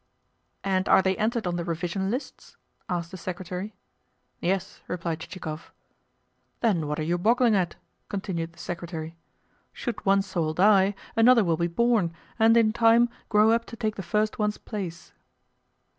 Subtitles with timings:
[0.63, 2.57] "And are they entered on the revision lists?"
[2.89, 3.75] asked the secretary.
[4.39, 5.71] "Yes," replied Chichikov.
[6.61, 7.75] "Then what are you boggling at?"
[8.09, 9.15] continued the Secretary.
[9.71, 13.93] "Should one soul die, another will be born, and in time grow up to take
[13.95, 15.11] the first one's place."